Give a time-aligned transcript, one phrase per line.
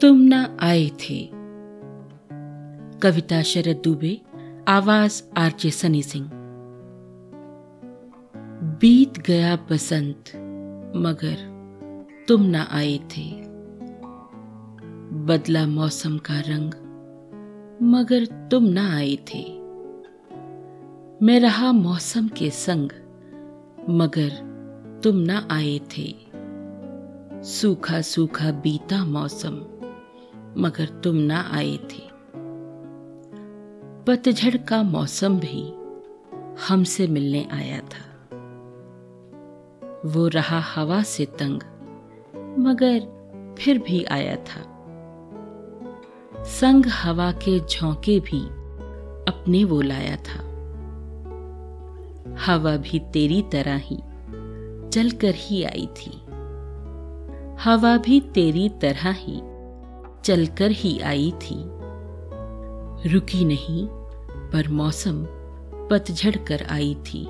[0.00, 1.30] तुम ना आए थे।
[2.98, 4.20] कविता शरद दुबे,
[4.68, 6.30] आवाज़ आरजे सनी सिंह।
[8.80, 10.18] बीत गया बसंत,
[10.96, 11.36] मगर
[12.28, 13.30] तुम ना आए थे।
[15.26, 16.74] बदला मौसम का रंग,
[17.82, 19.42] मगर तुम ना आए थे।
[21.26, 22.90] मैं रहा मौसम के संग,
[23.90, 24.30] मगर
[25.04, 26.14] तुम ना आए थे।
[27.42, 29.77] सूखा सूखा बीता मौसम।
[30.58, 32.08] मगर तुम ना आए थे।
[34.04, 35.74] पतझड़ का मौसम भी
[36.68, 38.08] हमसे मिलने आया था।
[40.04, 41.60] वो रहा हवा से तंग,
[42.58, 43.18] मगर
[43.58, 44.74] फिर भी आया था।
[46.44, 48.40] संग हवा के झोंके भी
[49.32, 50.48] अपने वो लाया था।
[52.46, 53.96] हवा भी तेरी तरह ही
[54.90, 56.10] चलकर ही आई थी।
[57.60, 59.40] हवा भी तेरी तरह ही
[60.28, 61.54] चलकर ही आई थी।
[63.12, 63.88] रुकी नहीं,
[64.50, 65.26] पर मौसम
[65.90, 67.26] पतझड़ कर आई थी।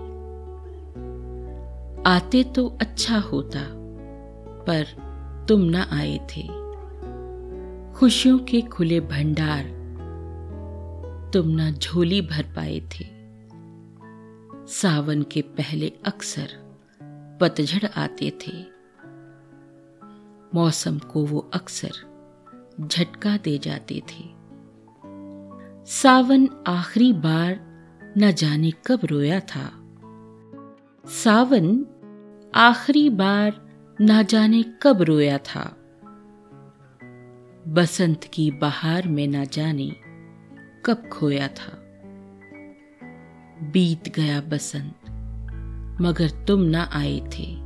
[2.07, 3.61] आते तो अच्छा होता,
[4.65, 4.85] पर
[5.49, 6.43] तुम न आए थे।
[7.93, 9.65] खुशियों के खुले भंडार
[11.33, 13.07] तुम न झोली भर पाए थे।
[14.67, 16.49] सावन के पहले अक्सर
[17.41, 18.65] पतझड़ आते थे।
[20.55, 22.08] मौसम को वो अक्सर
[22.81, 24.25] झटका दे जाते थे।
[25.87, 27.61] सावन आखिरी बार
[28.19, 29.71] न जाने कब रोया था।
[31.07, 31.87] सावन
[32.55, 33.69] आखिरी बार
[34.01, 35.77] न जाने कब रोया था।
[37.69, 39.97] बसंत की बहार में न जाने
[40.85, 41.85] कब खोया था।
[43.63, 44.95] बीत गया बसंत,
[46.01, 47.57] मगर तुम ना आए थे।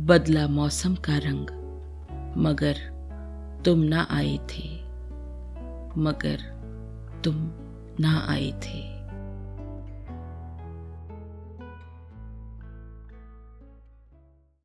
[0.00, 1.50] बदला मौसम का रंग,
[2.36, 2.95] मगर
[3.66, 4.76] तुम ना आए थे
[5.98, 6.36] मगर
[7.24, 7.34] तुम
[8.00, 8.95] ना आए थे।